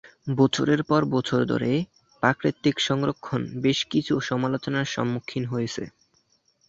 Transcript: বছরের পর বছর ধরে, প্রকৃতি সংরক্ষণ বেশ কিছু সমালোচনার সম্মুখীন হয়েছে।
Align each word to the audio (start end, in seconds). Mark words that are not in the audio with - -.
বছরের 0.37 0.81
পর 0.83 1.01
বছর 1.05 1.39
ধরে, 1.45 1.71
প্রকৃতি 2.23 2.71
সংরক্ষণ 2.79 3.41
বেশ 3.61 3.79
কিছু 3.85 4.13
সমালোচনার 4.21 4.85
সম্মুখীন 4.85 5.43
হয়েছে। 5.45 5.83